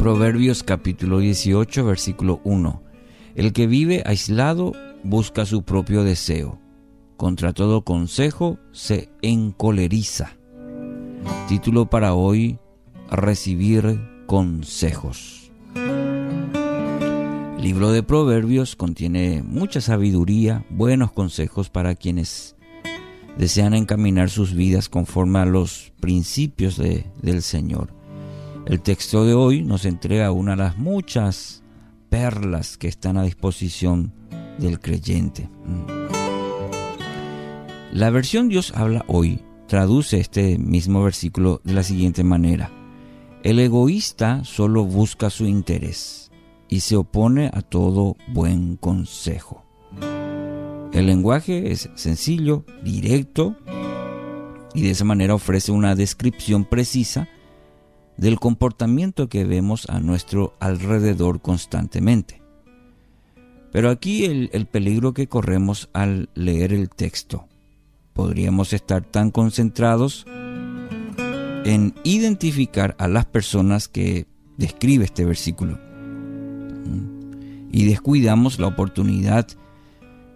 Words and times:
Proverbios 0.00 0.62
capítulo 0.62 1.18
18, 1.18 1.84
versículo 1.84 2.40
1. 2.44 2.82
El 3.34 3.52
que 3.52 3.66
vive 3.66 4.02
aislado 4.06 4.72
busca 5.04 5.44
su 5.44 5.62
propio 5.62 6.04
deseo. 6.04 6.58
Contra 7.18 7.52
todo 7.52 7.84
consejo 7.84 8.58
se 8.72 9.10
encoleriza. 9.20 10.38
Título 11.48 11.90
para 11.90 12.14
hoy, 12.14 12.58
Recibir 13.10 14.00
consejos. 14.24 15.52
Libro 17.60 17.92
de 17.92 18.02
Proverbios 18.02 18.76
contiene 18.76 19.42
mucha 19.42 19.82
sabiduría, 19.82 20.64
buenos 20.70 21.12
consejos 21.12 21.68
para 21.68 21.94
quienes 21.94 22.56
desean 23.36 23.74
encaminar 23.74 24.30
sus 24.30 24.54
vidas 24.54 24.88
conforme 24.88 25.40
a 25.40 25.44
los 25.44 25.92
principios 26.00 26.78
del 26.78 27.42
Señor. 27.42 27.99
El 28.70 28.82
texto 28.82 29.24
de 29.24 29.34
hoy 29.34 29.64
nos 29.64 29.84
entrega 29.84 30.30
una 30.30 30.52
de 30.52 30.58
las 30.58 30.78
muchas 30.78 31.64
perlas 32.08 32.78
que 32.78 32.86
están 32.86 33.16
a 33.16 33.24
disposición 33.24 34.12
del 34.60 34.78
creyente. 34.78 35.50
La 37.92 38.10
versión 38.10 38.48
Dios 38.48 38.72
habla 38.76 39.04
hoy 39.08 39.42
traduce 39.66 40.20
este 40.20 40.56
mismo 40.56 41.02
versículo 41.02 41.60
de 41.64 41.74
la 41.74 41.82
siguiente 41.82 42.22
manera. 42.22 42.70
El 43.42 43.58
egoísta 43.58 44.44
solo 44.44 44.84
busca 44.84 45.30
su 45.30 45.46
interés 45.46 46.30
y 46.68 46.78
se 46.78 46.94
opone 46.94 47.50
a 47.52 47.62
todo 47.62 48.16
buen 48.28 48.76
consejo. 48.76 49.64
El 50.92 51.06
lenguaje 51.06 51.72
es 51.72 51.90
sencillo, 51.96 52.64
directo 52.84 53.56
y 54.74 54.82
de 54.82 54.90
esa 54.90 55.04
manera 55.04 55.34
ofrece 55.34 55.72
una 55.72 55.96
descripción 55.96 56.64
precisa 56.64 57.28
del 58.20 58.38
comportamiento 58.38 59.30
que 59.30 59.46
vemos 59.46 59.88
a 59.88 59.98
nuestro 59.98 60.54
alrededor 60.60 61.40
constantemente. 61.40 62.42
Pero 63.72 63.88
aquí 63.88 64.26
el, 64.26 64.50
el, 64.52 64.66
peligro 64.66 65.14
que 65.14 65.26
corremos 65.26 65.88
al 65.94 66.28
leer 66.34 66.74
el 66.74 66.90
texto. 66.90 67.48
Podríamos 68.12 68.74
estar 68.74 69.02
tan 69.02 69.30
concentrados 69.30 70.26
en 71.64 71.94
identificar 72.04 72.94
a 72.98 73.08
las 73.08 73.24
personas 73.24 73.88
que 73.88 74.26
describe 74.58 75.06
este 75.06 75.24
versículo. 75.24 75.78
Y 77.72 77.86
descuidamos 77.86 78.58
la 78.58 78.66
oportunidad 78.66 79.46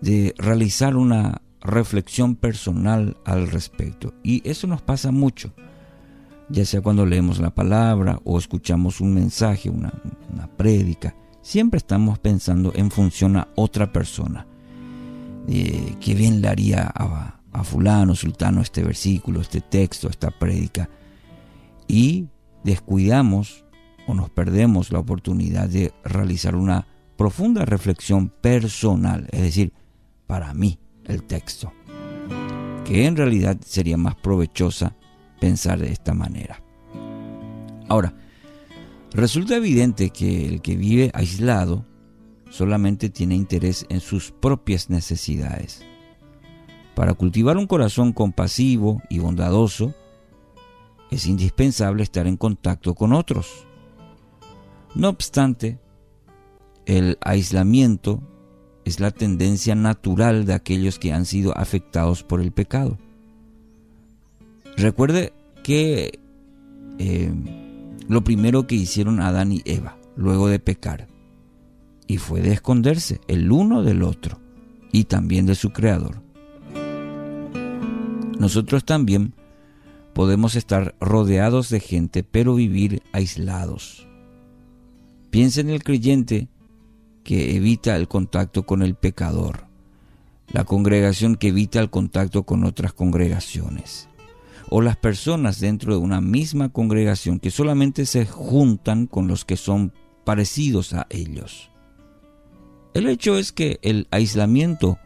de 0.00 0.34
realizar 0.36 0.96
una 0.96 1.42
reflexión 1.60 2.34
personal 2.34 3.18
al 3.24 3.48
respecto. 3.48 4.14
Y 4.24 4.42
eso 4.48 4.66
nos 4.66 4.82
pasa 4.82 5.12
mucho 5.12 5.52
ya 6.50 6.64
sea 6.64 6.80
cuando 6.80 7.04
leemos 7.04 7.38
la 7.38 7.54
palabra 7.54 8.20
o 8.24 8.38
escuchamos 8.38 9.00
un 9.00 9.14
mensaje, 9.14 9.70
una, 9.70 9.92
prédica, 10.56 11.14
siempre 11.42 11.78
estamos 11.78 12.18
pensando 12.18 12.72
en 12.74 12.90
función 12.90 13.36
a 13.36 13.48
otra 13.54 13.92
persona. 13.92 14.46
Eh, 15.46 15.96
qué 16.00 16.14
bien 16.14 16.40
le 16.40 16.48
haría 16.48 16.90
a, 16.94 17.40
a 17.52 17.64
fulano, 17.64 18.14
sultano 18.14 18.60
este 18.60 18.82
versículo, 18.82 19.40
este 19.40 19.60
texto, 19.60 20.08
esta 20.08 20.30
prédica. 20.30 20.88
Y 21.86 22.26
descuidamos 22.64 23.64
o 24.06 24.14
nos 24.14 24.30
perdemos 24.30 24.90
la 24.90 24.98
oportunidad 24.98 25.68
de 25.68 25.92
realizar 26.04 26.56
una 26.56 26.86
profunda 27.16 27.64
reflexión 27.64 28.28
personal, 28.28 29.28
es 29.32 29.42
decir, 29.42 29.72
para 30.26 30.54
mí 30.54 30.78
el 31.04 31.24
texto, 31.24 31.72
que 32.84 33.06
en 33.06 33.16
realidad 33.16 33.58
sería 33.64 33.96
más 33.96 34.14
provechosa 34.14 34.94
pensar 35.38 35.78
de 35.78 35.92
esta 35.92 36.14
manera. 36.14 36.62
Ahora, 37.88 38.14
resulta 39.12 39.56
evidente 39.56 40.10
que 40.10 40.46
el 40.46 40.60
que 40.60 40.76
vive 40.76 41.10
aislado 41.14 41.86
solamente 42.50 43.10
tiene 43.10 43.34
interés 43.34 43.86
en 43.88 44.00
sus 44.00 44.30
propias 44.30 44.90
necesidades. 44.90 45.84
Para 46.94 47.14
cultivar 47.14 47.56
un 47.56 47.66
corazón 47.66 48.12
compasivo 48.12 49.02
y 49.08 49.20
bondadoso, 49.20 49.94
es 51.10 51.26
indispensable 51.26 52.02
estar 52.02 52.26
en 52.26 52.36
contacto 52.36 52.94
con 52.94 53.12
otros. 53.12 53.66
No 54.94 55.08
obstante, 55.08 55.78
el 56.86 57.18
aislamiento 57.20 58.22
es 58.84 59.00
la 59.00 59.10
tendencia 59.10 59.74
natural 59.74 60.46
de 60.46 60.54
aquellos 60.54 60.98
que 60.98 61.12
han 61.12 61.24
sido 61.24 61.56
afectados 61.56 62.22
por 62.22 62.40
el 62.40 62.52
pecado. 62.52 62.98
Recuerde 64.78 65.32
que 65.64 66.20
eh, 67.00 67.32
lo 68.06 68.22
primero 68.22 68.68
que 68.68 68.76
hicieron 68.76 69.20
Adán 69.20 69.50
y 69.50 69.60
Eva, 69.64 69.98
luego 70.14 70.46
de 70.46 70.60
pecar, 70.60 71.08
y 72.06 72.18
fue 72.18 72.42
de 72.42 72.52
esconderse 72.52 73.20
el 73.26 73.50
uno 73.50 73.82
del 73.82 74.04
otro 74.04 74.38
y 74.92 75.04
también 75.04 75.46
de 75.46 75.56
su 75.56 75.70
creador. 75.70 76.22
Nosotros 78.38 78.84
también 78.84 79.34
podemos 80.14 80.54
estar 80.54 80.94
rodeados 81.00 81.70
de 81.70 81.80
gente, 81.80 82.22
pero 82.22 82.54
vivir 82.54 83.02
aislados. 83.10 84.06
Piensa 85.30 85.60
en 85.60 85.70
el 85.70 85.82
creyente 85.82 86.46
que 87.24 87.56
evita 87.56 87.96
el 87.96 88.06
contacto 88.06 88.64
con 88.64 88.82
el 88.82 88.94
pecador, 88.94 89.66
la 90.52 90.62
congregación 90.62 91.34
que 91.34 91.48
evita 91.48 91.80
el 91.80 91.90
contacto 91.90 92.44
con 92.44 92.62
otras 92.62 92.92
congregaciones 92.92 94.08
o 94.70 94.80
las 94.80 94.96
personas 94.96 95.60
dentro 95.60 95.92
de 95.92 95.98
una 95.98 96.20
misma 96.20 96.68
congregación 96.70 97.40
que 97.40 97.50
solamente 97.50 98.06
se 98.06 98.26
juntan 98.26 99.06
con 99.06 99.28
los 99.28 99.44
que 99.44 99.56
son 99.56 99.92
parecidos 100.24 100.92
a 100.92 101.06
ellos. 101.10 101.70
El 102.94 103.08
hecho 103.08 103.38
es 103.38 103.52
que 103.52 103.78
el 103.82 104.08
aislamiento 104.10 104.98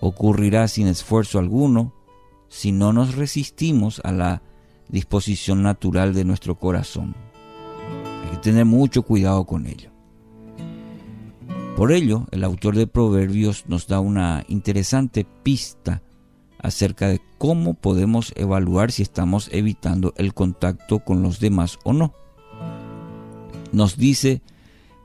ocurrirá 0.00 0.68
sin 0.68 0.86
esfuerzo 0.86 1.38
alguno 1.38 1.94
si 2.48 2.72
no 2.72 2.92
nos 2.92 3.16
resistimos 3.16 4.00
a 4.04 4.12
la 4.12 4.42
disposición 4.88 5.62
natural 5.62 6.14
de 6.14 6.24
nuestro 6.24 6.58
corazón. 6.58 7.14
Hay 8.24 8.30
que 8.30 8.36
tener 8.38 8.64
mucho 8.64 9.02
cuidado 9.02 9.44
con 9.44 9.66
ello. 9.66 9.90
Por 11.76 11.92
ello, 11.92 12.26
el 12.30 12.44
autor 12.44 12.76
de 12.76 12.86
Proverbios 12.86 13.64
nos 13.66 13.86
da 13.86 14.00
una 14.00 14.44
interesante 14.48 15.26
pista 15.42 16.02
acerca 16.58 17.08
de 17.08 17.20
cómo 17.38 17.74
podemos 17.74 18.32
evaluar 18.36 18.92
si 18.92 19.02
estamos 19.02 19.48
evitando 19.52 20.14
el 20.16 20.34
contacto 20.34 21.00
con 21.00 21.22
los 21.22 21.40
demás 21.40 21.78
o 21.84 21.92
no. 21.92 22.14
Nos 23.72 23.96
dice 23.96 24.42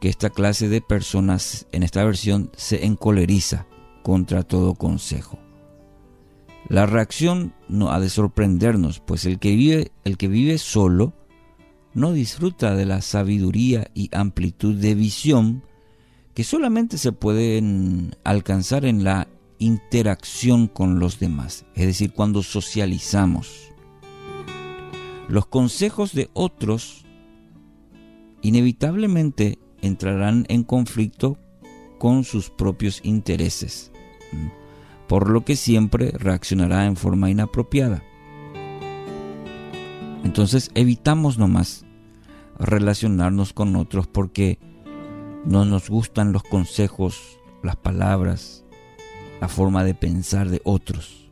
que 0.00 0.08
esta 0.08 0.30
clase 0.30 0.68
de 0.68 0.80
personas 0.80 1.66
en 1.72 1.82
esta 1.82 2.04
versión 2.04 2.50
se 2.56 2.84
encoleriza 2.84 3.66
contra 4.02 4.42
todo 4.42 4.74
consejo. 4.74 5.38
La 6.68 6.86
reacción 6.86 7.54
no 7.68 7.90
ha 7.90 8.00
de 8.00 8.10
sorprendernos, 8.10 9.00
pues 9.00 9.24
el 9.24 9.38
que 9.38 9.56
vive, 9.56 9.92
el 10.04 10.18
que 10.18 10.28
vive 10.28 10.58
solo 10.58 11.14
no 11.94 12.12
disfruta 12.12 12.74
de 12.74 12.84
la 12.84 13.00
sabiduría 13.00 13.90
y 13.94 14.10
amplitud 14.12 14.74
de 14.76 14.94
visión 14.94 15.62
que 16.34 16.44
solamente 16.44 16.98
se 16.98 17.12
pueden 17.12 18.14
alcanzar 18.22 18.84
en 18.84 19.02
la 19.02 19.28
interacción 19.58 20.66
con 20.66 20.98
los 20.98 21.18
demás, 21.18 21.66
es 21.74 21.86
decir, 21.86 22.12
cuando 22.12 22.42
socializamos. 22.42 23.72
Los 25.28 25.46
consejos 25.46 26.12
de 26.12 26.30
otros 26.32 27.04
inevitablemente 28.40 29.58
entrarán 29.82 30.46
en 30.48 30.62
conflicto 30.62 31.38
con 31.98 32.24
sus 32.24 32.50
propios 32.50 33.00
intereses, 33.02 33.92
por 35.06 35.28
lo 35.28 35.44
que 35.44 35.56
siempre 35.56 36.12
reaccionará 36.12 36.86
en 36.86 36.96
forma 36.96 37.30
inapropiada. 37.30 38.02
Entonces 40.24 40.70
evitamos 40.74 41.38
nomás 41.38 41.84
relacionarnos 42.58 43.52
con 43.52 43.76
otros 43.76 44.06
porque 44.06 44.58
no 45.44 45.64
nos 45.64 45.88
gustan 45.88 46.32
los 46.32 46.42
consejos, 46.42 47.38
las 47.62 47.76
palabras, 47.76 48.64
la 49.40 49.48
forma 49.48 49.84
de 49.84 49.94
pensar 49.94 50.48
de 50.48 50.60
otros. 50.64 51.28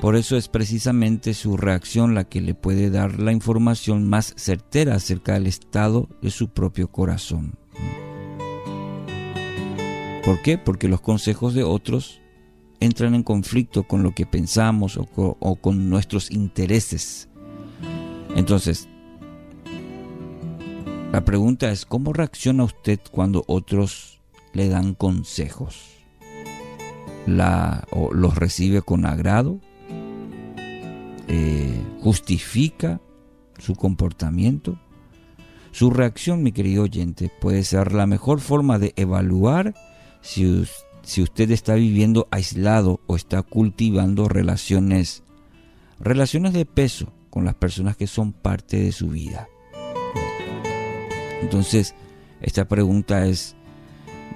Por 0.00 0.14
eso 0.14 0.36
es 0.36 0.46
precisamente 0.46 1.34
su 1.34 1.56
reacción 1.56 2.14
la 2.14 2.24
que 2.24 2.40
le 2.40 2.54
puede 2.54 2.88
dar 2.88 3.18
la 3.18 3.32
información 3.32 4.08
más 4.08 4.32
certera 4.36 4.94
acerca 4.94 5.34
del 5.34 5.48
estado 5.48 6.08
de 6.22 6.30
su 6.30 6.48
propio 6.50 6.88
corazón. 6.92 7.58
¿Por 10.24 10.40
qué? 10.42 10.56
Porque 10.56 10.88
los 10.88 11.00
consejos 11.00 11.54
de 11.54 11.64
otros 11.64 12.20
entran 12.80 13.14
en 13.14 13.24
conflicto 13.24 13.84
con 13.84 14.04
lo 14.04 14.14
que 14.14 14.26
pensamos 14.26 14.98
o 14.98 15.56
con, 15.56 15.90
nuestros 15.90 16.30
intereses. 16.30 17.28
Entonces, 18.36 18.88
la 21.12 21.24
pregunta 21.24 21.70
es, 21.72 21.86
¿cómo 21.86 22.12
reacciona 22.12 22.64
usted 22.64 23.00
cuando 23.10 23.42
otros 23.48 24.17
le 24.52 24.68
dan 24.68 24.94
consejos. 24.94 25.94
La, 27.26 27.86
o 27.90 28.12
los 28.12 28.36
recibe 28.36 28.82
con 28.82 29.04
agrado, 29.04 29.60
eh, 31.28 31.82
justifica 32.00 33.00
su 33.58 33.74
comportamiento, 33.74 34.78
Su 35.70 35.90
reacción, 35.90 36.42
mi 36.42 36.52
querido 36.52 36.84
oyente, 36.84 37.30
puede 37.40 37.62
ser 37.62 37.92
la 37.92 38.06
mejor 38.06 38.40
forma 38.40 38.78
de 38.78 38.94
evaluar 38.96 39.74
si, 40.22 40.64
si 41.02 41.22
usted 41.22 41.50
está 41.50 41.74
viviendo 41.74 42.26
aislado 42.30 43.00
o 43.06 43.16
está 43.16 43.42
cultivando 43.42 44.28
relaciones, 44.28 45.22
relaciones 46.00 46.54
de 46.54 46.64
peso 46.64 47.12
con 47.30 47.44
las 47.44 47.54
personas 47.54 47.96
que 47.96 48.06
son 48.06 48.32
parte 48.32 48.80
de 48.80 48.92
su 48.92 49.08
vida. 49.08 49.48
Entonces, 51.42 51.94
esta 52.40 52.66
pregunta 52.66 53.26
es 53.26 53.54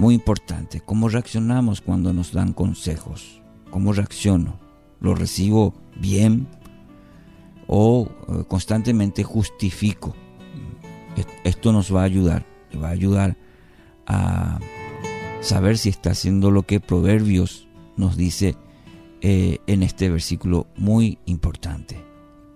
muy 0.02 0.16
importante. 0.16 0.80
¿Cómo 0.80 1.08
reaccionamos 1.08 1.80
cuando 1.80 2.12
nos 2.12 2.32
dan 2.32 2.54
consejos? 2.54 3.40
¿Cómo 3.70 3.92
reacciono? 3.92 4.58
¿Lo 4.98 5.14
recibo 5.14 5.74
bien? 5.96 6.48
¿O 7.68 8.08
eh, 8.08 8.42
constantemente 8.48 9.22
justifico? 9.22 10.16
Esto 11.44 11.72
nos 11.72 11.94
va 11.94 12.00
a 12.00 12.04
ayudar, 12.04 12.44
va 12.82 12.88
a 12.88 12.90
ayudar 12.90 13.36
a 14.08 14.58
saber 15.40 15.78
si 15.78 15.90
está 15.90 16.10
haciendo 16.10 16.50
lo 16.50 16.64
que 16.64 16.80
Proverbios 16.80 17.68
nos 17.96 18.16
dice 18.16 18.56
eh, 19.20 19.58
en 19.68 19.84
este 19.84 20.10
versículo 20.10 20.66
muy 20.76 21.20
importante 21.26 21.96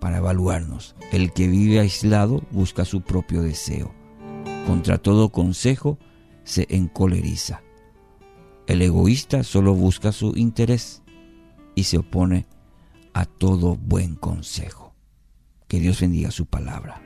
para 0.01 0.17
evaluarnos. 0.17 0.95
El 1.13 1.31
que 1.31 1.47
vive 1.47 1.79
aislado 1.79 2.43
busca 2.51 2.83
su 2.83 2.99
propio 2.99 3.41
deseo. 3.41 3.93
Contra 4.65 4.97
todo 4.97 5.29
consejo 5.29 5.97
se 6.47 6.65
encoleriza. 6.69 7.61
El 8.67 8.81
egoísta 8.81 9.43
solo 9.43 9.73
busca 9.73 10.13
su 10.13 10.33
interés 10.37 11.03
y 11.75 11.83
se 11.83 11.97
opone 11.97 12.47
a 13.13 13.25
todo 13.25 13.75
buen 13.75 14.15
consejo. 14.15 14.95
Que 15.67 15.79
Dios 15.81 15.99
bendiga 15.99 16.31
su 16.31 16.45
palabra. 16.45 17.01